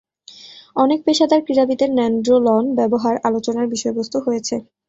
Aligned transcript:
অনেক 0.75 0.99
পেশাদার 1.05 1.41
ক্রীড়াবিদের 1.45 1.89
ন্যান্ড্রোলন 1.93 2.65
ব্যবহার 2.79 3.15
আলোচনার 3.27 3.67
বিষয়বস্তু 3.73 4.17
হয়েছে। 4.25 4.55